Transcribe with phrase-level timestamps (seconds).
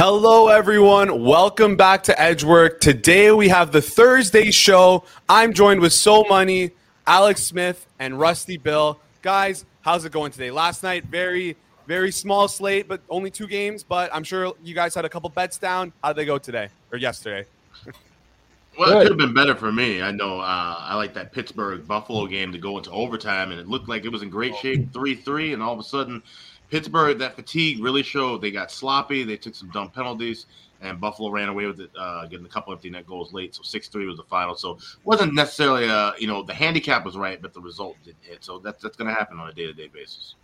[0.00, 1.24] Hello, everyone.
[1.24, 2.80] Welcome back to Edgework.
[2.80, 5.02] Today we have the Thursday show.
[5.28, 6.70] I'm joined with So Money,
[7.04, 9.00] Alex Smith, and Rusty Bill.
[9.22, 10.52] Guys, how's it going today?
[10.52, 11.56] Last night, very,
[11.88, 13.82] very small slate, but only two games.
[13.82, 15.92] But I'm sure you guys had a couple bets down.
[16.00, 17.44] How did they go today or yesterday?
[18.78, 20.00] Well, it could have been better for me.
[20.00, 23.66] I know uh, I like that Pittsburgh Buffalo game to go into overtime, and it
[23.66, 26.22] looked like it was in great shape, three three, and all of a sudden
[26.70, 28.42] Pittsburgh, that fatigue really showed.
[28.42, 29.24] They got sloppy.
[29.24, 30.46] They took some dumb penalties,
[30.80, 33.54] and Buffalo ran away with it, uh, getting a couple empty net goals late.
[33.54, 34.54] So six three was the final.
[34.54, 38.22] So wasn't necessarily a uh, you know the handicap was right, but the result didn't
[38.22, 38.44] hit.
[38.44, 40.34] So that's that's going to happen on a day to day basis.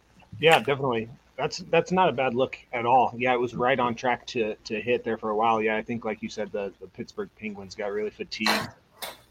[0.40, 1.08] Yeah, definitely.
[1.36, 3.12] That's that's not a bad look at all.
[3.16, 5.60] Yeah, it was right on track to to hit there for a while.
[5.60, 8.68] Yeah, I think like you said, the the Pittsburgh Penguins got really fatigued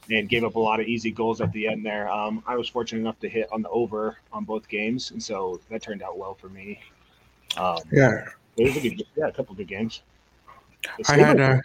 [0.10, 2.10] and gave up a lot of easy goals at the end there.
[2.10, 5.60] Um, I was fortunate enough to hit on the over on both games, and so
[5.70, 6.80] that turned out well for me.
[7.58, 8.26] Um, yeah,
[8.58, 10.02] it was a good, yeah, a couple good games.
[11.08, 11.60] I had uh,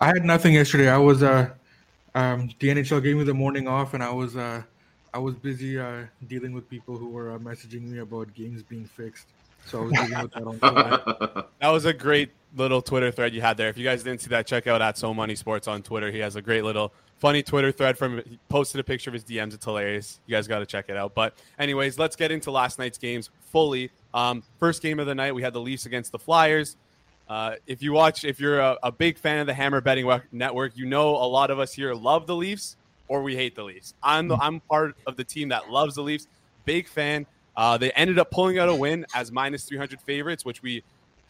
[0.00, 0.88] I had nothing yesterday.
[0.88, 1.50] I was uh,
[2.14, 4.62] um, the NHL gave me the morning off, and I was uh,
[5.14, 8.86] I was busy uh, dealing with people who were uh, messaging me about games being
[8.86, 9.28] fixed.
[9.66, 13.40] So I was dealing with that on That was a great little Twitter thread you
[13.40, 13.68] had there.
[13.68, 16.10] If you guys didn't see that, check out at So Money Sports on Twitter.
[16.10, 19.24] He has a great little funny Twitter thread from he posted a picture of his
[19.24, 19.54] DMs.
[19.54, 20.20] It's hilarious.
[20.26, 21.14] You guys got to check it out.
[21.14, 23.90] But anyways, let's get into last night's games fully.
[24.14, 26.76] Um, first game of the night, we had the Leafs against the Flyers.
[27.28, 30.76] Uh, if you watch, if you're a, a, big fan of the Hammer Betting Network,
[30.76, 32.76] you know a lot of us here love the Leafs
[33.08, 33.94] or we hate the Leafs.
[34.00, 36.28] I'm the, I'm part of the team that loves the Leafs.
[36.64, 37.26] Big fan.
[37.56, 40.84] Uh, they ended up pulling out a win as minus 300 favorites, which we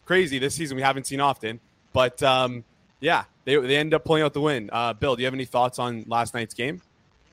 [0.05, 1.61] crazy this season we haven't seen often.
[1.92, 2.64] But um,
[3.00, 4.70] yeah, they they end up pulling out the win.
[4.72, 6.80] Uh, Bill, do you have any thoughts on last night's game?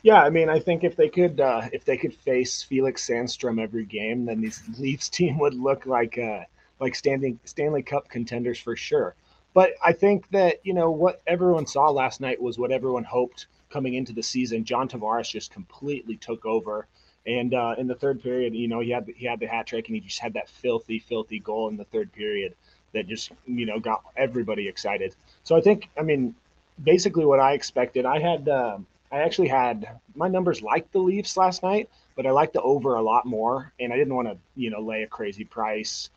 [0.03, 3.61] Yeah, I mean, I think if they could uh, if they could face Felix Sandstrom
[3.61, 6.41] every game, then these Leafs team would look like uh,
[6.79, 9.15] like standing Stanley Cup contenders for sure.
[9.53, 13.47] But I think that you know what everyone saw last night was what everyone hoped
[13.69, 14.65] coming into the season.
[14.65, 16.87] John Tavares just completely took over,
[17.25, 19.87] and uh, in the third period, you know, he had he had the hat trick,
[19.87, 22.55] and he just had that filthy, filthy goal in the third period
[22.93, 25.15] that just you know got everybody excited.
[25.43, 26.35] So I think, I mean,
[26.81, 28.05] basically what I expected.
[28.05, 28.77] I had, uh,
[29.11, 32.95] I actually had my numbers like the Leafs last night, but I liked the over
[32.95, 36.09] a lot more, and I didn't want to, you know, lay a crazy price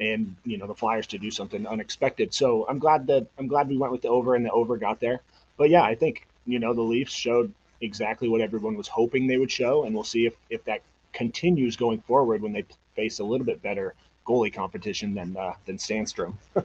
[0.00, 2.34] and you know the Flyers to do something unexpected.
[2.34, 5.00] So I'm glad that I'm glad we went with the over and the over got
[5.00, 5.20] there.
[5.56, 9.38] But yeah, I think you know the Leafs showed exactly what everyone was hoping they
[9.38, 10.82] would show, and we'll see if if that
[11.12, 12.64] continues going forward when they
[12.96, 13.94] face a little bit better
[14.26, 16.34] goalie competition than uh, than Sandstrom.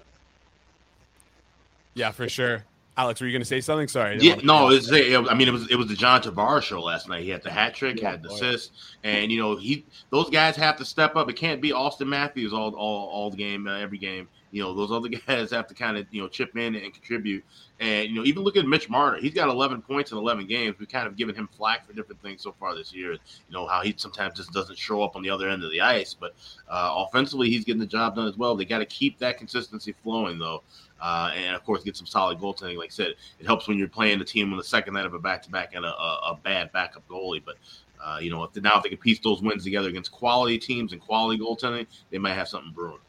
[1.97, 2.63] Yeah, for sure.
[2.97, 3.87] Alex, were you going to say something?
[3.87, 4.17] Sorry.
[4.19, 7.23] Yeah, no, it's, I mean, it was it was the John Tavares show last night.
[7.23, 8.71] He had the hat trick, yeah, had the assist,
[9.03, 11.29] and you know he those guys have to step up.
[11.29, 14.27] It can't be Auston Matthews all all all the game, uh, every game.
[14.49, 17.43] You know, those other guys have to kind of you know chip in and contribute.
[17.79, 19.19] And you know, even look at Mitch Marner.
[19.19, 20.77] He's got 11 points in 11 games.
[20.79, 23.11] We've kind of given him flack for different things so far this year.
[23.11, 23.19] You
[23.51, 26.15] know how he sometimes just doesn't show up on the other end of the ice,
[26.15, 26.33] but
[26.67, 28.55] uh, offensively he's getting the job done as well.
[28.55, 30.63] They got to keep that consistency flowing though.
[30.99, 32.77] Uh, and of course, get some solid goaltending.
[32.77, 35.13] Like I said, it helps when you're playing the team on the second night of
[35.13, 37.41] a back to back and a, a, bad backup goalie.
[37.43, 37.57] But
[38.03, 40.57] uh, you know, if they, now if they can piece those wins together against quality
[40.57, 42.99] teams and quality goaltending, they might have something brewing.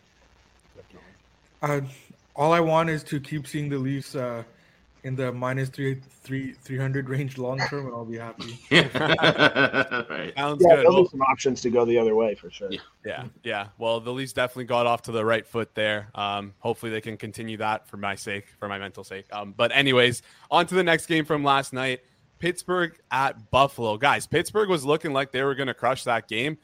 [1.63, 1.81] Uh,
[2.37, 4.45] all I want is to keep seeing the Leafs uh,
[5.09, 8.61] in the minus three three three hundred range long term, and I'll be happy.
[8.71, 10.33] right.
[10.37, 10.85] Sounds yeah, good.
[10.85, 12.71] There'll be some options to go the other way for sure.
[12.71, 12.81] Yeah.
[13.05, 13.67] yeah, yeah.
[13.79, 16.11] Well, the Leafs definitely got off to the right foot there.
[16.15, 19.25] Um, hopefully, they can continue that for my sake, for my mental sake.
[19.33, 22.01] Um, but anyways, on to the next game from last night.
[22.39, 23.97] Pittsburgh at Buffalo.
[23.97, 26.57] Guys, Pittsburgh was looking like they were going to crush that game.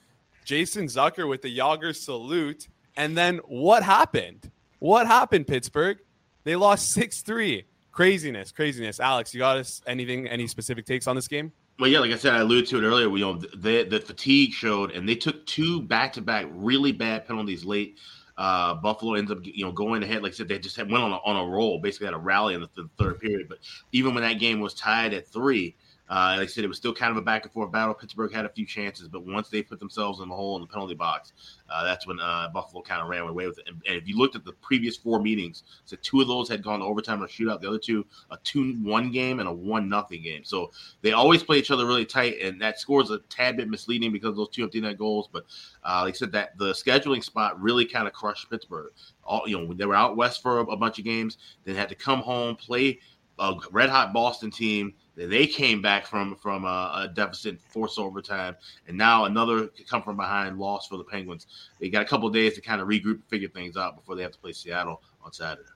[0.44, 2.68] Jason Zucker with the Jagr salute.
[2.96, 4.52] And then what happened?
[4.78, 5.98] What happened, Pittsburgh?
[6.44, 7.64] They lost 6 3.
[7.94, 8.98] Craziness, craziness.
[8.98, 11.52] Alex, you got us anything, any specific takes on this game?
[11.78, 13.08] Well, yeah, like I said, I alluded to it earlier.
[13.08, 17.24] You know, the the fatigue showed, and they took two back to back really bad
[17.24, 17.98] penalties late.
[18.36, 20.24] Uh, Buffalo ends up, you know, going ahead.
[20.24, 21.78] Like I said, they just had, went on a, on a roll.
[21.78, 23.48] Basically, had a rally in the, th- third period.
[23.48, 23.58] But
[23.92, 25.76] even when that game was tied at three,
[26.10, 27.94] uh, like I said, it was still kind of a back and forth battle.
[27.94, 30.66] Pittsburgh had a few chances, but once they put themselves in the hole in the
[30.66, 31.32] penalty box,
[31.70, 33.68] uh, that's when uh, Buffalo kind of ran away with it.
[33.68, 36.62] And, and, if you looked at the previous four meetings, so two of those had
[36.62, 37.62] gone to overtime or shootout.
[37.62, 40.44] The other two, a two-one game and a one-nothing game.
[40.44, 43.70] So they always play each other really tight, and that score is a tad bit
[43.70, 45.30] misleading because those two empty net goals.
[45.32, 45.44] But
[45.84, 48.92] uh, like I said, that the scheduling spot really kind of crushed Pittsburgh.
[49.24, 51.88] All you know, they were out west for a, a bunch of games, then had
[51.88, 53.00] to come home play
[53.38, 58.56] a red hot Boston team they came back from from a, a deficit, force overtime,
[58.88, 61.46] and now another come from behind loss for the Penguins.
[61.80, 64.22] They got a couple days to kind of regroup and figure things out before they
[64.22, 65.68] have to play Seattle on Saturday.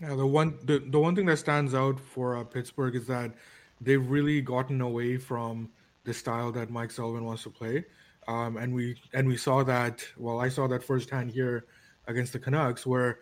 [0.00, 3.32] Yeah, the one the, the one thing that stands out for uh, Pittsburgh is that
[3.80, 5.68] they've really gotten away from
[6.04, 7.84] the style that Mike Sullivan wants to play,
[8.28, 10.06] um, and we and we saw that.
[10.16, 11.66] Well, I saw that firsthand here
[12.06, 13.20] against the Canucks, where,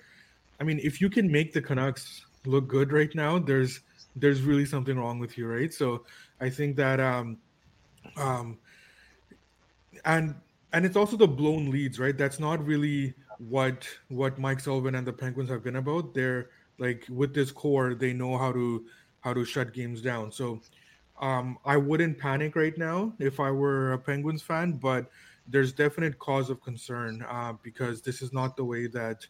[0.61, 3.81] I mean, if you can make the Canucks look good right now, there's
[4.17, 5.73] there's really something wrong with you, right?
[5.73, 6.05] So
[6.41, 7.39] I think that um,
[8.17, 8.59] um,
[10.05, 10.35] and
[10.73, 12.17] and it's also the blown leads, right?
[12.17, 16.15] That's not really what what Mike Sullivan and the Penguins have been about.
[16.15, 18.85] They're like with this core, they know how to
[19.21, 20.33] how to shut games down.
[20.33, 20.61] So
[21.21, 25.11] um, I wouldn't panic right now if I were a Penguins fan, but
[25.49, 29.27] there's definite cause of concern uh, because this is not the way that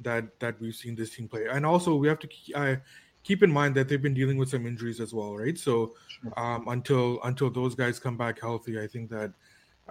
[0.00, 1.46] that that we've seen this team play.
[1.50, 2.76] And also, we have to uh,
[3.22, 5.58] keep in mind that they've been dealing with some injuries as well, right?
[5.58, 5.94] So
[6.36, 9.32] um, until until those guys come back healthy, I think that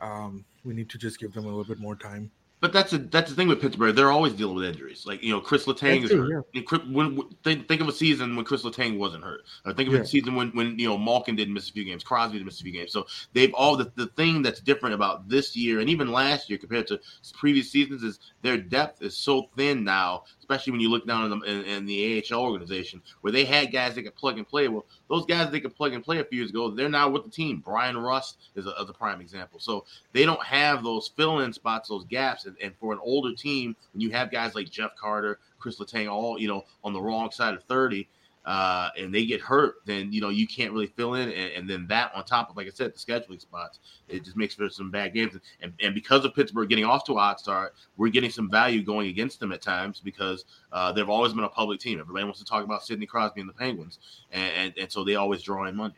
[0.02, 2.32] um, we need to just give them a little bit more time.
[2.60, 3.96] But that's a, that's the thing with Pittsburgh.
[3.96, 5.06] They're always dealing with injuries.
[5.06, 6.44] Like you know, Chris Letang is hurt.
[6.54, 6.62] Yeah.
[6.90, 9.42] When, when, think, think of a season when Chris Letang wasn't hurt.
[9.64, 10.02] Or think of yeah.
[10.02, 12.60] a season when when you know Malkin didn't miss a few games, Crosby didn't miss
[12.60, 12.92] a few games.
[12.92, 16.58] So they've all the, the thing that's different about this year and even last year
[16.58, 17.00] compared to
[17.38, 21.40] previous seasons is their depth is so thin now, especially when you look down in
[21.40, 24.70] the, in, in the AHL organization where they had guys that could plug and play.
[24.70, 27.26] Well, those guys they could plug and play a few years ago, they're now with
[27.26, 27.58] the team.
[27.58, 29.60] Bryan Rust is a, a prime example.
[29.60, 29.84] So
[30.14, 32.46] they don't have those fill in spots, those gaps.
[32.46, 36.10] And, and, for an older team, when you have guys like Jeff Carter, Chris Letang,
[36.10, 38.08] all you know on the wrong side of thirty,
[38.48, 41.70] uh, and they get hurt, then you know you can't really fill in, and, and,
[41.70, 44.70] then that on top of, like I said, the scheduling spots, it just makes for
[44.70, 45.38] some bad games.
[45.62, 48.84] And, and because of Pittsburgh getting off to a hot start, we're getting some value
[48.84, 52.00] going against them at times because uh, they've always been a public team.
[52.00, 54.00] Everybody wants to talk about Sidney Crosby and the Penguins,
[54.32, 55.96] and, and, and so they always draw in money.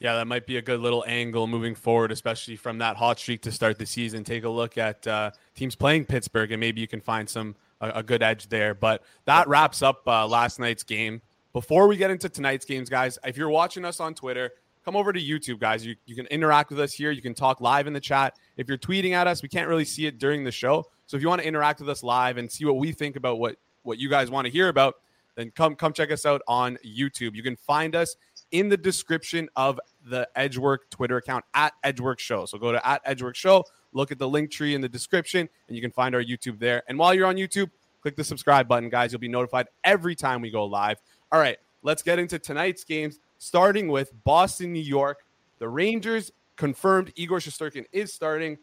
[0.00, 3.40] Yeah, that might be a good little angle moving forward, especially from that hot streak
[3.42, 4.24] to start the season.
[4.24, 7.56] Take a look at uh, teams playing Pittsburgh, and maybe you can find some
[7.88, 8.74] a, a good edge there.
[8.74, 11.20] But that wraps up uh, last night's game.
[11.52, 14.50] Before we get into tonight's games, guys, if you're watching us on Twitter,
[14.84, 15.86] come over to YouTube, guys.
[15.86, 17.10] You, you can interact with us here.
[17.10, 18.36] You can talk live in the chat.
[18.56, 20.84] If you're tweeting at us, we can't really see it during the show.
[21.06, 23.38] So if you want to interact with us live and see what we think about
[23.38, 24.94] what what you guys want to hear about,
[25.36, 27.34] then come come check us out on YouTube.
[27.34, 28.16] You can find us
[28.54, 32.46] in the description of the Edgework Twitter account at Edgework Show.
[32.46, 35.76] So go to at Edgework Show, look at the link tree in the description, and
[35.76, 36.84] you can find our YouTube there.
[36.88, 37.68] And while you're on YouTube,
[38.00, 39.10] click the subscribe button, guys.
[39.10, 40.98] You'll be notified every time we go live.
[41.32, 45.24] All right, let's get into tonight's games, starting with Boston, New York.
[45.58, 48.56] The Rangers confirmed Igor Shesterkin is starting.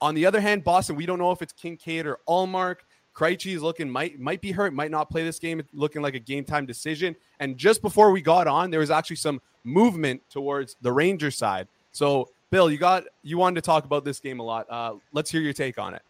[0.00, 2.78] On the other hand, Boston, we don't know if it's Kinkaid or Ullmark.
[3.18, 5.60] Krejci is looking might might be hurt, might not play this game.
[5.74, 7.16] Looking like a game time decision.
[7.40, 11.66] And just before we got on, there was actually some movement towards the Ranger side.
[11.90, 14.66] So, Bill, you got you wanted to talk about this game a lot.
[14.70, 16.02] Uh, let's hear your take on it.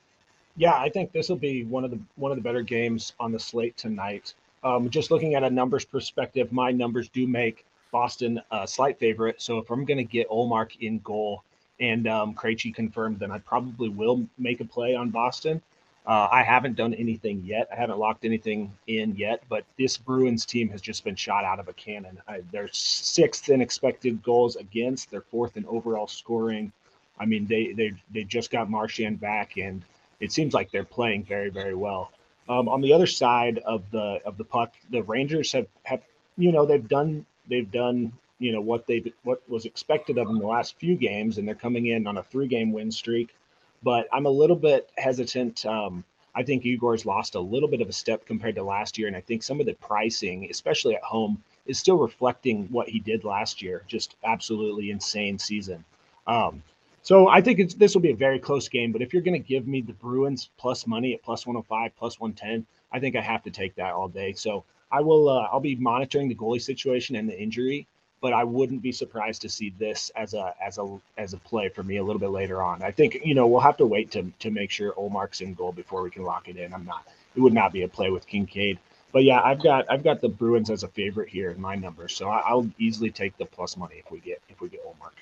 [0.56, 3.32] Yeah, I think this will be one of the one of the better games on
[3.32, 4.34] the slate tonight.
[4.62, 9.40] Um, just looking at a numbers perspective, my numbers do make Boston a slight favorite.
[9.40, 11.42] So if I'm going to get Ullmark in goal
[11.80, 15.62] and um, Krejci confirmed, then I probably will make a play on Boston.
[16.08, 17.68] Uh, I haven't done anything yet.
[17.70, 21.60] I haven't locked anything in yet, but this Bruins team has just been shot out
[21.60, 22.18] of a cannon.
[22.26, 25.10] I, they're sixth in expected goals against.
[25.10, 26.72] They're fourth in overall scoring.
[27.20, 29.84] I mean, they they they just got Marchand back, and
[30.18, 32.10] it seems like they're playing very very well.
[32.48, 36.00] Um, on the other side of the of the puck, the Rangers have have
[36.38, 40.38] you know they've done they've done you know what they what was expected of them
[40.38, 43.34] the last few games, and they're coming in on a three game win streak
[43.82, 45.64] but I'm a little bit hesitant.
[45.66, 46.04] Um,
[46.34, 49.16] I think Igor's lost a little bit of a step compared to last year, and
[49.16, 53.24] I think some of the pricing, especially at home, is still reflecting what he did
[53.24, 53.82] last year.
[53.88, 55.84] Just absolutely insane season.
[56.26, 56.62] Um,
[57.02, 58.92] so I think this will be a very close game.
[58.92, 62.20] But if you're going to give me the Bruins plus money at plus 105, plus
[62.20, 64.32] 110, I think I have to take that all day.
[64.34, 65.28] So I will.
[65.28, 67.86] Uh, I'll be monitoring the goalie situation and the injury
[68.20, 71.68] but I wouldn't be surprised to see this as a as a as a play
[71.68, 72.82] for me a little bit later on.
[72.82, 75.72] I think you know we'll have to wait to to make sure Ullmark's in goal
[75.72, 76.74] before we can lock it in.
[76.74, 77.06] I'm not.
[77.36, 78.78] It would not be a play with Kinkaid.
[79.12, 82.14] But yeah, I've got I've got the Bruins as a favorite here in my numbers,
[82.14, 85.12] so I, will easily take the plus money if we get if we get Ullmark.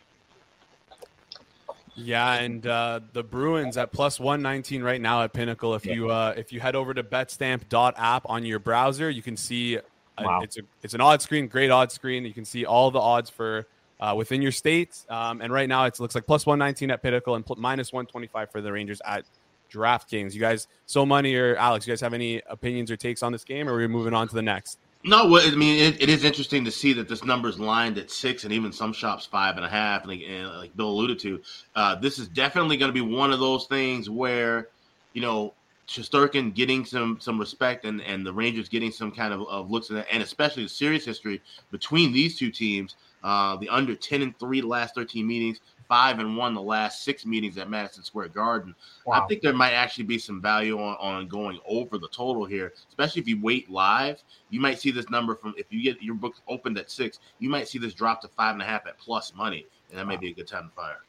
[1.95, 5.75] Yeah, and uh, the Bruins at plus one nineteen right now at Pinnacle.
[5.75, 9.79] If you uh, if you head over to BetStamp.app on your browser, you can see
[10.19, 10.41] Wow.
[10.43, 12.25] It's a it's an odd screen, great odd screen.
[12.25, 13.67] You can see all the odds for
[14.01, 14.99] uh, within your state.
[15.09, 18.51] Um, and right now it looks like plus 119 at Pinnacle and pl- minus 125
[18.51, 19.25] for the Rangers at
[19.73, 20.35] DraftKings.
[20.35, 23.45] You guys, so money or Alex, you guys have any opinions or takes on this
[23.45, 24.79] game, or are we moving on to the next?
[25.05, 27.97] No, well, I mean it, it is interesting to see that this number is lined
[27.99, 30.03] at six, and even some shops five and a half.
[30.03, 31.41] And like, and like Bill alluded to,
[31.75, 34.69] uh, this is definitely going to be one of those things where,
[35.13, 35.55] you know,
[35.89, 39.91] Shesterkin getting some some respect and, and the Rangers getting some kind of, of looks
[39.91, 41.41] at that, and especially the series history
[41.71, 42.97] between these two teams.
[43.23, 47.03] Uh, the under 10 and 3 the last 13 meetings, 5 and 1 the last
[47.03, 48.75] six meetings at Madison Square Garden.
[49.05, 49.23] Wow.
[49.23, 52.73] I think there might actually be some value on, on going over the total here,
[52.89, 54.23] especially if you wait live.
[54.51, 57.49] You might see this number from if you get your book opened at six, you
[57.49, 60.11] might see this drop to five and a half at plus money, and that wow.
[60.13, 61.01] may be a good time to fire.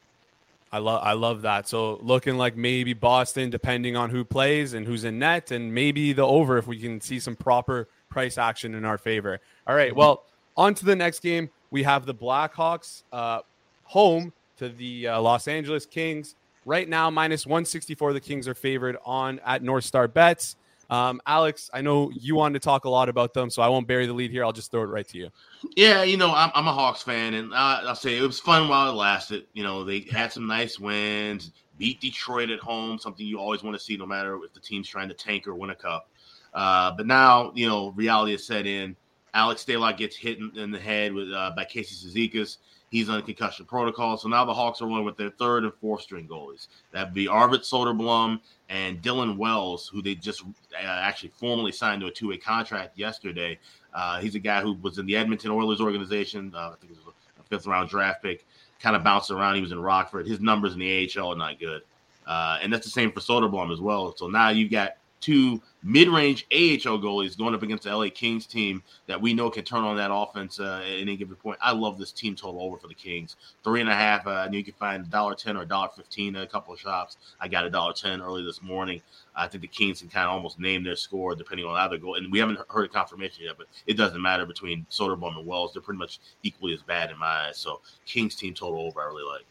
[0.72, 1.68] I love I love that.
[1.68, 6.14] So looking like maybe Boston, depending on who plays and who's in net, and maybe
[6.14, 9.40] the over if we can see some proper price action in our favor.
[9.66, 9.96] All right.
[9.96, 11.50] Well, on to the next game.
[11.70, 13.42] We have the Blackhawks uh,
[13.84, 16.36] home to the uh, Los Angeles Kings.
[16.66, 18.14] Right now, minus 164.
[18.14, 20.58] The Kings are favored on at North Star Bets.
[20.90, 23.88] Um, Alex, I know you wanted to talk a lot about them, so I won't
[23.88, 24.46] bury the lead here.
[24.46, 25.30] I'll just throw it right to you.
[25.76, 28.70] Yeah, you know, I'm, I'm a Hawks fan, and uh, I'll say it was fun
[28.70, 29.48] while it lasted.
[29.54, 33.76] You know, they had some nice wins, beat Detroit at home, something you always want
[33.78, 36.10] to see, no matter if the team's trying to tank or win a cup.
[36.54, 38.96] Uh, but now, you know, reality has set in.
[39.34, 42.58] Alex Stalock gets hit in, in the head with uh, by Casey Cizikas.
[42.90, 44.18] He's on concussion protocol.
[44.18, 46.68] So now the Hawks are rolling with their third and fourth string goalies.
[46.92, 48.40] That'd be Arvid Soderblom
[48.70, 52.98] and Dylan Wells, who they just uh, actually formally signed to a two way contract
[52.98, 53.60] yesterday.
[53.94, 56.54] Uh, he's a guy who was in the Edmonton Oilers organization.
[56.56, 58.46] Uh, I think it was a fifth round draft pick.
[58.80, 59.56] Kind of bounced around.
[59.56, 60.28] He was in Rockford.
[60.28, 61.82] His numbers in the AHL are not good.
[62.26, 64.16] Uh, and that's the same for Soderblom as well.
[64.16, 68.84] So now you've got two mid-range AHL goalies going up against the LA Kings team
[69.08, 71.58] that we know can turn on that offense uh, at any given point.
[71.62, 73.38] I love this team total over for the Kings.
[73.64, 74.28] Three and a half.
[74.28, 77.16] Uh, know you can find dollar ten or dollar fifteen at a couple of shops.
[77.40, 79.02] I got a dollar ten early this morning.
[79.34, 81.98] I think the Kings can kind of almost name their score depending on how they
[81.98, 82.16] go.
[82.16, 85.72] And we haven't heard a confirmation yet, but it doesn't matter between Soderblom and Wells.
[85.72, 87.58] They're pretty much equally as bad in my eyes.
[87.58, 89.46] So Kings team total over, I really like.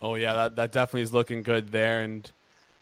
[0.00, 2.02] Oh yeah, that, that definitely is looking good there.
[2.02, 2.30] And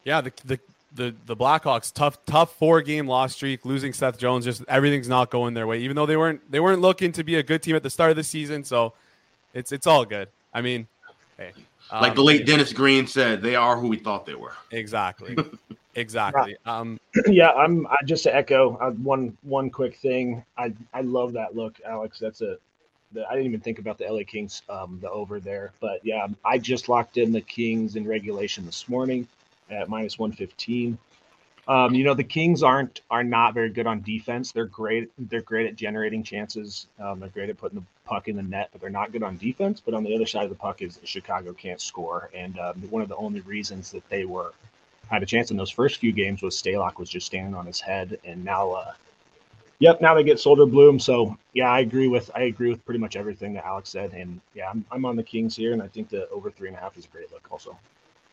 [0.05, 0.61] yeah, the the
[0.97, 5.31] the the Blackhawks tough tough four game loss streak, losing Seth Jones, just everything's not
[5.31, 5.79] going their way.
[5.79, 8.11] Even though they weren't they weren't looking to be a good team at the start
[8.11, 8.95] of the season, so
[9.55, 10.29] it's it's all good.
[10.53, 10.89] I mean,
[11.37, 11.53] hey,
[11.91, 14.55] um, like the late Dennis Green said, they are who we thought they were.
[14.73, 15.37] Exactly,
[15.95, 16.57] exactly.
[16.65, 17.87] Um, yeah, I'm.
[17.87, 20.45] I just to echo uh, one one quick thing.
[20.57, 22.19] I I love that look, Alex.
[22.19, 22.57] That's a
[23.17, 25.73] I didn't even think about the LA Kings, um, the over there.
[25.81, 29.29] But yeah, I just locked in the Kings in regulation this morning
[29.71, 30.99] at minus 115.
[31.69, 34.53] Um, you know the Kings aren't are not very good on defense.
[34.53, 35.11] They're great.
[35.19, 36.87] They're great at generating chances.
[37.01, 39.37] Um, they're great at putting the puck in the net, but they're not good on
[39.37, 39.83] defense.
[39.85, 43.03] But on the other side of the puck is Chicago can't score, and uh, one
[43.03, 44.53] of the only reasons that they were
[45.11, 47.81] had a chance in those first few games was Stalock was just standing on his
[47.81, 48.93] head, and now, uh,
[49.79, 51.01] yep, now they get Soderblom.
[51.01, 54.41] So yeah, I agree with I agree with pretty much everything that Alex said, and
[54.55, 56.81] yeah, I'm, I'm on the Kings here, and I think the over three and a
[56.81, 57.77] half is a great look also.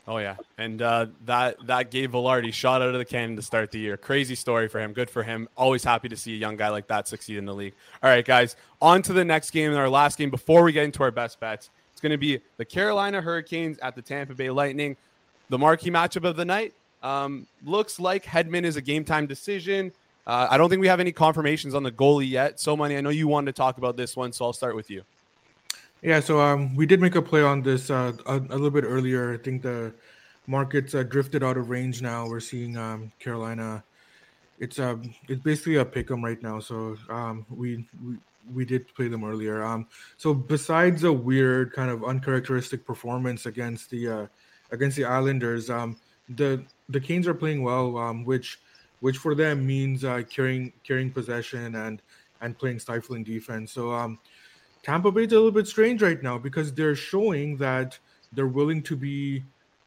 [0.06, 3.70] Oh yeah, and uh, that that Gabe Vilardi shot out of the cannon to start
[3.70, 3.96] the year.
[3.96, 4.92] Crazy story for him.
[4.92, 5.48] Good for him.
[5.56, 7.72] Always happy to see a young guy like that succeed in the league.
[8.02, 10.84] All right, guys, on to the next game and our last game before we get
[10.84, 11.70] into our best bets.
[11.92, 14.96] It's going to be the Carolina Hurricanes at the Tampa Bay Lightning.
[15.48, 19.90] The marquee matchup of the night um, looks like Hedman is a game time decision.
[20.26, 22.60] Uh, I don't think we have any confirmations on the goalie yet.
[22.60, 22.96] So, money.
[22.96, 25.02] I know you wanted to talk about this one, so I'll start with you.
[26.04, 28.84] Yeah, so um, we did make a play on this uh, a, a, little bit
[28.84, 29.32] earlier.
[29.32, 29.90] I think the
[30.46, 32.28] markets uh, drifted out of range now.
[32.28, 33.82] We're seeing um, Carolina.
[34.58, 36.60] It's um, it's basically a pick 'em right now.
[36.60, 38.18] So um, we, we
[38.54, 39.64] we did play them earlier.
[39.64, 39.86] Um,
[40.18, 44.26] so besides a weird kind of uncharacteristic performance against the uh,
[44.72, 45.96] against the Islanders, um,
[46.28, 48.58] the the Canes are playing well, um, which
[49.00, 52.02] which for them means uh, carrying carrying possession and
[52.42, 53.72] and playing stifling defense.
[53.72, 54.18] So um,
[54.84, 57.98] Tampa Bay's a little bit strange right now because they're showing that
[58.34, 59.42] they're willing to be,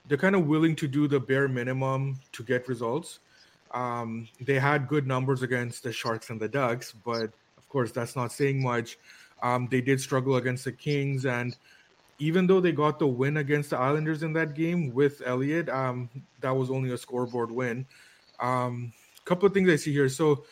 [0.08, 3.20] they're kind of willing to do the bare minimum to get results.
[3.72, 7.26] Um, they had good numbers against the Sharks and the Ducks, but
[7.58, 8.98] of course that's not saying much.
[9.44, 11.56] Um, they did struggle against the Kings, and
[12.18, 16.10] even though they got the win against the Islanders in that game with Elliott, um,
[16.42, 17.86] that was only a scoreboard win.
[18.40, 18.92] A um,
[19.26, 20.10] couple of things I see here.
[20.10, 20.46] So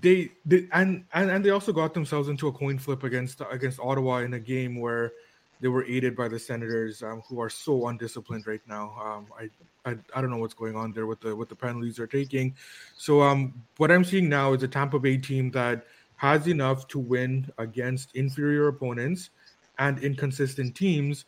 [0.00, 3.80] they, they and, and and they also got themselves into a coin flip against against
[3.80, 5.12] Ottawa in a game where
[5.60, 8.94] they were aided by the Senators, um, who are so undisciplined right now.
[9.02, 11.96] Um, I, I I don't know what's going on there with the with the penalties
[11.96, 12.54] they're taking.
[12.96, 15.84] So um, what I'm seeing now is a Tampa Bay team that
[16.16, 19.30] has enough to win against inferior opponents
[19.78, 21.24] and inconsistent teams,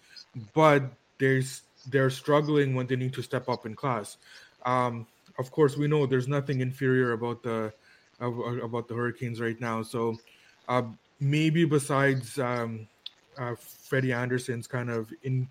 [0.52, 0.82] but
[1.18, 4.18] there's they're struggling when they need to step up in class.
[4.66, 5.06] Um,
[5.38, 7.72] of course, we know there's nothing inferior about the
[8.20, 9.82] about the Hurricanes right now.
[9.82, 10.16] So
[10.68, 10.82] uh,
[11.20, 12.86] maybe besides um,
[13.38, 15.48] uh, Freddie Andersen's kind of in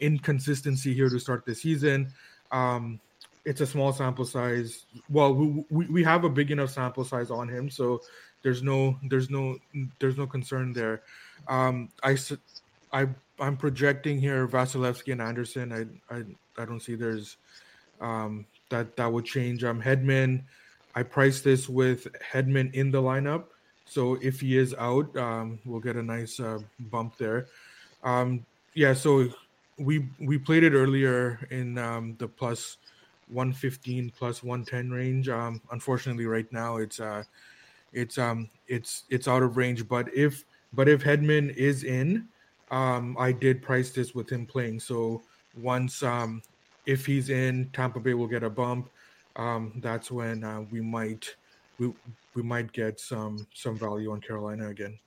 [0.00, 2.12] inconsistency here to start the season,
[2.52, 3.00] um,
[3.44, 4.86] it's a small sample size.
[5.08, 8.02] Well, we, we have a big enough sample size on him, so
[8.42, 9.56] there's no there's no
[9.98, 11.02] there's no concern there.
[11.48, 12.16] Um, I
[12.92, 13.08] I
[13.38, 15.72] I'm projecting here Vasilevskiy and Andersen.
[15.72, 16.22] I I
[16.60, 17.36] I don't see there's
[18.00, 19.64] um, that that would change.
[19.64, 20.42] I'm um, Hedman,
[20.96, 23.44] I priced this with Hedman in the lineup,
[23.84, 26.58] so if he is out, um, we'll get a nice uh,
[26.90, 27.46] bump there.
[28.02, 29.28] Um, yeah, so
[29.78, 32.78] we we played it earlier in um, the plus
[33.28, 35.28] 115 plus 110 range.
[35.28, 37.22] Um, unfortunately, right now it's uh,
[37.92, 39.86] it's um it's it's out of range.
[39.86, 42.26] But if but if Hedman is in,
[42.70, 44.80] um, I did price this with him playing.
[44.80, 45.22] So
[45.60, 46.02] once
[46.86, 48.88] if he's in, Tampa Bay will get a bump.
[49.36, 51.36] Um, that's when uh, we might
[51.78, 51.92] we
[52.34, 54.98] we might get some some value on Carolina again.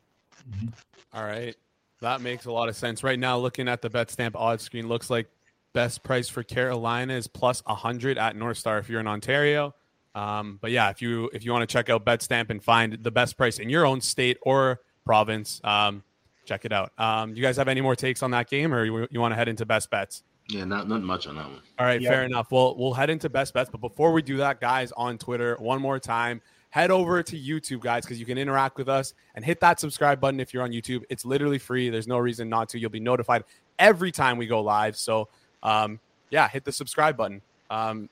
[0.50, 0.68] Mm-hmm.
[1.14, 1.56] All right,
[2.02, 3.04] that makes a lot of sense.
[3.04, 5.28] Right now, looking at the Betstamp odds screen, looks like
[5.74, 9.74] best price for Carolina is plus hundred at North Star if you're in Ontario.
[10.16, 13.12] Um, but yeah, if you if you want to check out Betstamp and find the
[13.12, 16.04] best price in your own state or province, um,
[16.46, 16.92] check it out.
[16.98, 19.36] Um, you guys have any more takes on that game, or you, you want to
[19.36, 20.24] head into best bets?
[20.50, 21.62] Yeah, not not much on that one.
[21.78, 22.52] All right, fair enough.
[22.52, 25.80] Well, we'll head into best bets, but before we do that, guys, on Twitter, one
[25.80, 26.42] more time,
[26.72, 30.20] head over to YouTube, guys, because you can interact with us and hit that subscribe
[30.20, 31.04] button if you're on YouTube.
[31.10, 31.90] It's literally free.
[31.90, 32.80] There's no reason not to.
[32.80, 33.44] You'll be notified
[33.78, 34.98] every time we go live.
[34.98, 35.28] So,
[35.62, 36.00] um,
[36.32, 37.42] yeah, hit the subscribe button.
[37.70, 38.10] Um,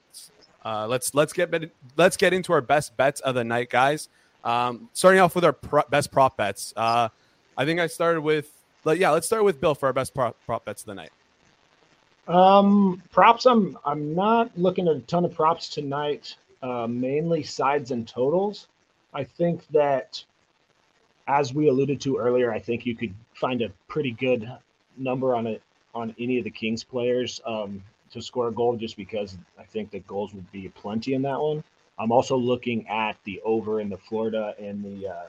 [0.63, 4.10] uh, let's let's get let's get into our best bets of the night, guys.
[4.44, 6.72] Um, starting off with our pro- best prop bets.
[6.77, 7.10] Uh,
[7.58, 8.51] I think I started with,
[8.86, 11.10] yeah, let's start with Bill for our best prop, prop bets of the night.
[12.27, 13.46] Um, props.
[13.46, 16.36] I'm I'm not looking at a ton of props tonight.
[16.62, 18.67] Uh, mainly sides and totals.
[19.13, 20.24] I think that,
[21.27, 24.51] as we alluded to earlier, I think you could find a pretty good
[24.98, 25.62] number on it
[25.93, 27.81] on any of the Kings players um,
[28.12, 31.40] to score a goal, just because I think the goals would be plenty in that
[31.40, 31.63] one.
[32.00, 35.25] I'm also looking at the over in the Florida and the uh,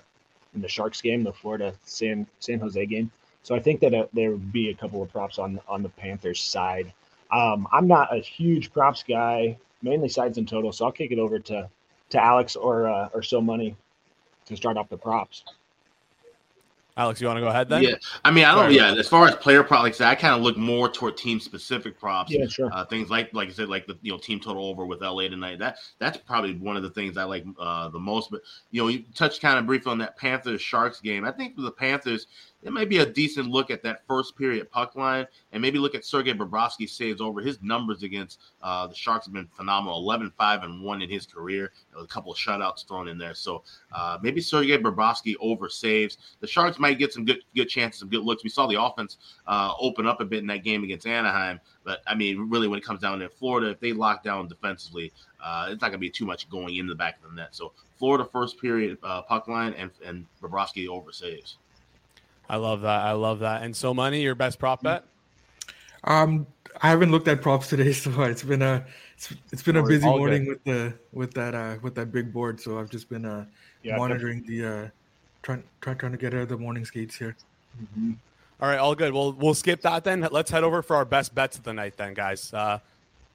[0.54, 3.10] in the Sharks game, the Florida San San Jose game.
[3.42, 5.88] So I think that uh, there would be a couple of props on on the
[5.88, 6.92] Panthers side.
[7.30, 10.72] Um, I'm not a huge props guy, mainly sides and total.
[10.72, 11.68] So I'll kick it over to
[12.10, 13.76] to Alex or uh, or so money
[14.46, 15.44] to start off the props.
[16.98, 17.84] Alex, you want to go ahead then?
[17.84, 18.64] Yeah, I mean, I don't.
[18.64, 18.76] Sorry.
[18.76, 22.32] Yeah, as far as player props, I kind of look more toward team specific props.
[22.32, 22.70] Yeah, sure.
[22.72, 25.28] Uh, things like, like I said, like the you know team total over with LA
[25.28, 25.60] tonight.
[25.60, 28.32] That that's probably one of the things I like uh, the most.
[28.32, 28.40] But
[28.72, 31.24] you know, you touched kind of briefly on that Panthers Sharks game.
[31.24, 32.26] I think for the Panthers,
[32.62, 35.94] it might be a decent look at that first period puck line and maybe look
[35.94, 40.32] at Sergei Bobrovsky saves over his numbers against uh, the Sharks have been phenomenal 11
[40.36, 41.72] 5 and 1 in his career.
[41.96, 43.34] a couple of shutouts thrown in there.
[43.34, 46.18] So uh, maybe Sergei Bobrovsky over saves.
[46.40, 48.42] The Sharks might get some good good chances, some good looks.
[48.42, 51.60] We saw the offense uh, open up a bit in that game against Anaheim.
[51.84, 55.12] But I mean, really, when it comes down to Florida, if they lock down defensively,
[55.42, 57.54] uh, it's not going to be too much going in the back of the net.
[57.54, 61.58] So Florida first period uh, puck line and, and Bobrovsky over saves.
[62.48, 63.02] I love that.
[63.02, 63.62] I love that.
[63.62, 65.04] And so money, your best prop bet?
[66.04, 66.46] Um,
[66.80, 68.84] I haven't looked at props today, so it's been a
[69.16, 70.50] it's, it's been a busy All morning good.
[70.50, 72.60] with the with that uh with that big board.
[72.60, 73.44] So I've just been uh
[73.82, 74.88] yeah, monitoring the uh
[75.42, 77.36] trying try, trying to get out of the morning skates here.
[77.80, 78.12] Mm-hmm.
[78.60, 79.12] All right, all good.
[79.12, 80.26] Well, we'll skip that then.
[80.32, 82.52] Let's head over for our best bets of the night, then, guys.
[82.52, 82.80] Uh,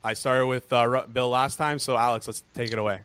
[0.03, 2.99] I started with uh, Bill last time, so Alex, let's take it away.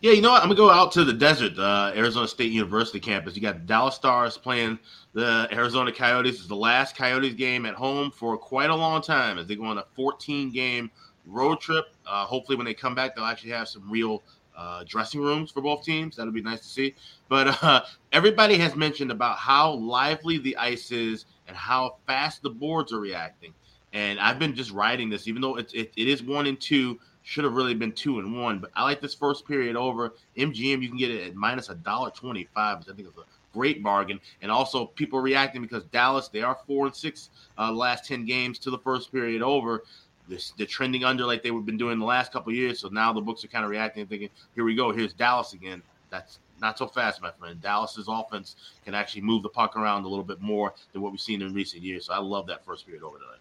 [0.00, 0.42] Yeah, you know what?
[0.42, 3.34] I'm gonna go out to the desert, uh, Arizona State University campus.
[3.34, 4.78] You got Dallas Stars playing
[5.12, 6.36] the Arizona Coyotes.
[6.36, 9.64] It's the last Coyotes game at home for quite a long time as they go
[9.64, 10.90] on a 14 game
[11.26, 11.86] road trip.
[12.06, 14.22] Uh, hopefully, when they come back, they'll actually have some real
[14.56, 16.16] uh, dressing rooms for both teams.
[16.16, 16.94] That'll be nice to see.
[17.28, 22.50] But uh, everybody has mentioned about how lively the ice is and how fast the
[22.50, 23.54] boards are reacting.
[23.92, 26.98] And I've been just riding this, even though it, it, it is one and two
[27.24, 28.60] should have really been two and one.
[28.60, 30.14] But I like this first period over.
[30.36, 33.14] MGM, you can get it at minus a dollar twenty five, which I think is
[33.14, 34.20] a great bargain.
[34.42, 38.58] And also, people reacting because Dallas they are four and six uh, last ten games
[38.60, 39.82] to the first period over.
[40.28, 42.78] They're, they're trending under like they've been doing the last couple years.
[42.80, 44.92] So now the books are kind of reacting thinking, here we go.
[44.92, 45.82] Here's Dallas again.
[46.10, 47.60] That's not so fast, my friend.
[47.60, 51.20] Dallas's offense can actually move the puck around a little bit more than what we've
[51.20, 52.06] seen in recent years.
[52.06, 53.40] So I love that first period over tonight.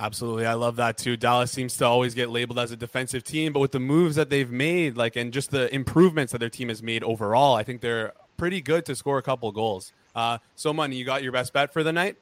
[0.00, 0.46] Absolutely.
[0.46, 1.18] I love that too.
[1.18, 4.30] Dallas seems to always get labeled as a defensive team, but with the moves that
[4.30, 7.82] they've made, like, and just the improvements that their team has made overall, I think
[7.82, 9.92] they're pretty good to score a couple goals.
[10.14, 12.16] Uh, so, Money, you got your best bet for the night?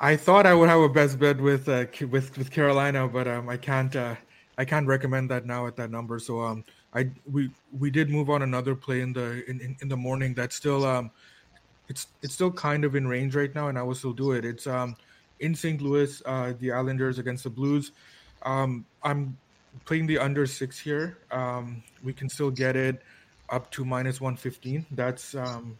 [0.00, 3.46] I thought I would have a best bet with uh, with with Carolina, but um,
[3.50, 4.14] I can't uh,
[4.56, 6.18] I can't recommend that now at that number.
[6.18, 9.96] So um, I we we did move on another play in the in, in, the
[9.96, 11.10] morning that's still um,
[11.88, 14.44] it's it's still kind of in range right now, and I will still do it.
[14.44, 14.96] It's um
[15.40, 15.80] in St.
[15.80, 17.92] Louis, uh, the Islanders against the Blues.
[18.42, 19.36] Um, I'm
[19.84, 21.18] playing the under six here.
[21.30, 23.02] Um, we can still get it
[23.50, 24.86] up to minus 115.
[24.92, 25.76] That's um,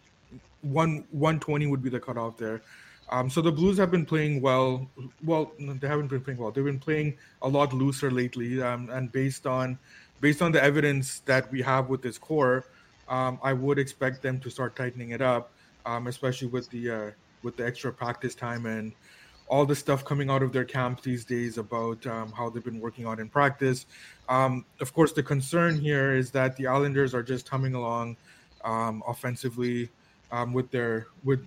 [0.62, 2.62] one 120 would be the cutoff there.
[3.10, 4.88] Um, so the Blues have been playing well.
[5.24, 6.50] Well, they haven't been playing well.
[6.50, 9.78] They've been playing a lot looser lately, um, and based on
[10.20, 12.64] based on the evidence that we have with this core,
[13.08, 15.50] um, I would expect them to start tightening it up,
[15.84, 17.10] um, especially with the uh,
[17.42, 18.92] with the extra practice time and
[19.48, 22.80] all the stuff coming out of their camp these days about um, how they've been
[22.80, 23.86] working out in practice.
[24.28, 28.16] Um, of course, the concern here is that the Islanders are just humming along
[28.64, 29.90] um, offensively
[30.32, 31.46] um, with their with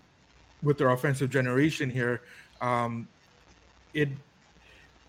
[0.63, 2.21] with their offensive generation here.
[2.61, 3.07] Um,
[3.93, 4.09] it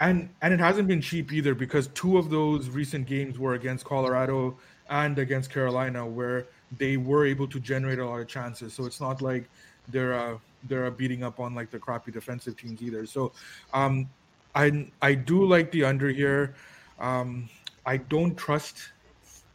[0.01, 3.85] and and it hasn't been cheap either because two of those recent games were against
[3.85, 4.57] Colorado
[4.88, 6.46] and against Carolina where
[6.79, 8.72] they were able to generate a lot of chances.
[8.74, 9.48] So it's not like
[9.88, 13.06] they're uh, they're beating up on like the crappy defensive teams either.
[13.06, 13.32] So
[13.72, 14.08] um,
[14.54, 16.54] I I do like the under here.
[16.98, 17.48] Um,
[17.86, 18.76] I don't trust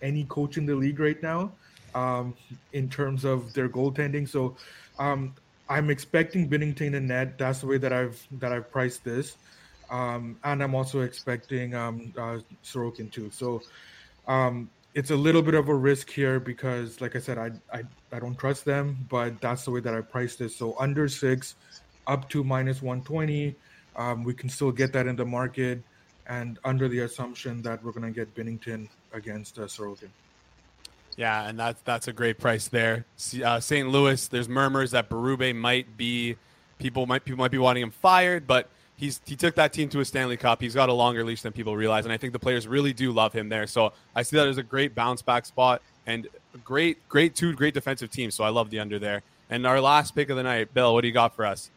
[0.01, 1.51] any coach in the league right now
[1.95, 2.35] um,
[2.73, 4.27] in terms of their goaltending.
[4.27, 4.55] So
[4.99, 5.33] um,
[5.69, 7.37] I'm expecting Binnington and net.
[7.37, 9.37] That's the way that I've that I've priced this,
[9.89, 13.29] um, and I'm also expecting um, uh, Sorokin too.
[13.31, 13.61] So
[14.27, 17.83] um, it's a little bit of a risk here because, like I said, I, I
[18.11, 20.55] I don't trust them, but that's the way that I priced this.
[20.55, 21.55] So under six,
[22.07, 23.55] up to minus 120,
[23.95, 25.81] um, we can still get that in the market,
[26.27, 30.09] and under the assumption that we're going to get Binnington against uh, Sorokin.
[31.15, 33.05] Yeah, and that's that's a great price there.
[33.43, 33.87] Uh, St.
[33.89, 36.37] Louis, there's murmurs that Berube might be
[36.77, 39.99] people might people might be wanting him fired, but he's he took that team to
[39.99, 40.61] a Stanley Cup.
[40.61, 43.11] He's got a longer leash than people realize, and I think the players really do
[43.11, 43.67] love him there.
[43.67, 47.53] So I see that as a great bounce back spot and a great, great two
[47.53, 48.35] great defensive teams.
[48.35, 49.23] So I love the under there.
[49.49, 51.69] And our last pick of the night, Bill, what do you got for us?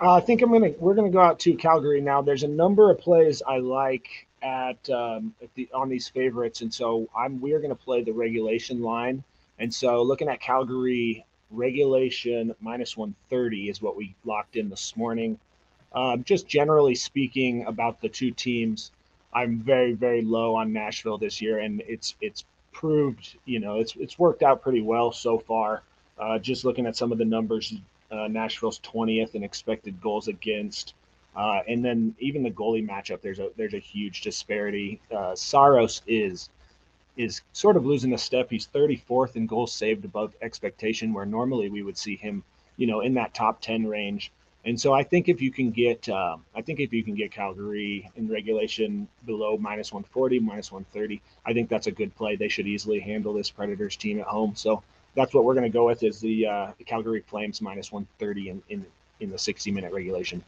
[0.00, 2.22] Uh, I think I'm gonna we're gonna go out to Calgary now.
[2.22, 6.72] There's a number of plays I like at, um, at the on these favorites, and
[6.72, 9.24] so I'm we're gonna play the regulation line.
[9.58, 15.38] And so looking at Calgary regulation minus 130 is what we locked in this morning.
[15.92, 18.90] Um, just generally speaking about the two teams,
[19.32, 23.96] I'm very very low on Nashville this year, and it's it's proved you know it's
[23.96, 25.82] it's worked out pretty well so far.
[26.18, 27.74] Uh, just looking at some of the numbers,
[28.10, 30.94] uh, Nashville's 20th in expected goals against,
[31.36, 33.20] uh, and then even the goalie matchup.
[33.20, 35.00] There's a there's a huge disparity.
[35.14, 36.50] Uh, Saros is
[37.16, 38.48] is sort of losing a step.
[38.48, 42.44] He's 34th in goals saved above expectation, where normally we would see him,
[42.76, 44.30] you know, in that top 10 range.
[44.68, 47.32] And so I think if you can get, uh, I think if you can get
[47.32, 52.36] Calgary in regulation below minus 140, minus 130, I think that's a good play.
[52.36, 54.54] They should easily handle this Predators team at home.
[54.54, 54.82] So
[55.14, 58.62] that's what we're going to go with is the, uh, Calgary Flames minus 130 in,
[58.68, 58.86] in,
[59.20, 60.44] in the 60 minute regulation.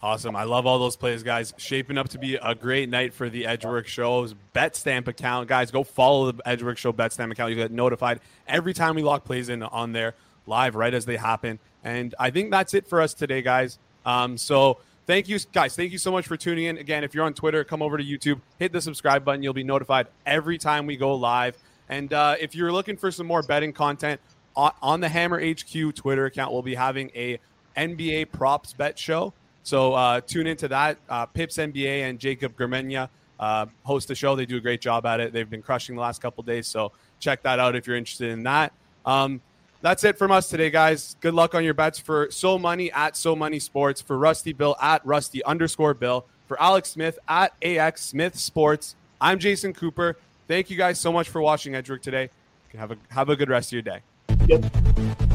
[0.00, 0.34] Awesome.
[0.34, 1.52] I love all those plays, guys.
[1.58, 5.46] Shaping up to be a great night for the Edgework Show's Bet Stamp account.
[5.46, 7.50] Guys, go follow the Edgework Show Bet Stamp account.
[7.50, 10.14] You get notified every time we lock plays in on there
[10.46, 11.58] live right as they happen.
[11.86, 13.78] And I think that's it for us today, guys.
[14.04, 15.76] Um, so thank you, guys.
[15.76, 16.78] Thank you so much for tuning in.
[16.78, 19.40] Again, if you're on Twitter, come over to YouTube, hit the subscribe button.
[19.40, 21.56] You'll be notified every time we go live.
[21.88, 24.20] And uh, if you're looking for some more betting content
[24.56, 27.38] on, the Hammer HQ Twitter account, we'll be having a
[27.76, 29.32] NBA props bet show.
[29.62, 30.98] So uh, tune into that.
[31.08, 34.34] Uh, Pips NBA and Jacob Germania uh, host the show.
[34.34, 35.32] They do a great job at it.
[35.32, 36.66] They've been crushing the last couple days.
[36.66, 38.72] So check that out if you're interested in that.
[39.04, 39.40] Um,
[39.80, 41.16] that's it from us today, guys.
[41.20, 44.76] Good luck on your bets for So Money at So Money Sports, for Rusty Bill
[44.80, 48.94] at Rusty underscore Bill, for Alex Smith at AX Smith Sports.
[49.20, 50.16] I'm Jason Cooper.
[50.48, 52.30] Thank you guys so much for watching Edgework today.
[52.76, 54.00] Have a have a good rest of your day.
[54.46, 55.25] Yep.